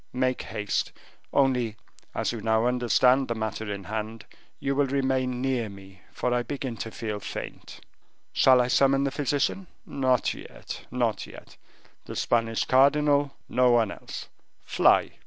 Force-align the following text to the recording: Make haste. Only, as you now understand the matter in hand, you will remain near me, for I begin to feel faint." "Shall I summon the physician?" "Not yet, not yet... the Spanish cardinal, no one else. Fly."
Make 0.13 0.41
haste. 0.41 0.91
Only, 1.31 1.75
as 2.15 2.31
you 2.31 2.41
now 2.41 2.65
understand 2.65 3.27
the 3.27 3.35
matter 3.35 3.71
in 3.71 3.83
hand, 3.83 4.25
you 4.59 4.73
will 4.75 4.87
remain 4.87 5.43
near 5.43 5.69
me, 5.69 6.01
for 6.11 6.33
I 6.33 6.41
begin 6.41 6.75
to 6.77 6.89
feel 6.89 7.19
faint." 7.19 7.79
"Shall 8.33 8.61
I 8.61 8.67
summon 8.67 9.03
the 9.03 9.11
physician?" 9.11 9.67
"Not 9.85 10.33
yet, 10.33 10.87
not 10.89 11.27
yet... 11.27 11.55
the 12.05 12.15
Spanish 12.15 12.65
cardinal, 12.65 13.35
no 13.47 13.69
one 13.69 13.91
else. 13.91 14.27
Fly." 14.63 15.19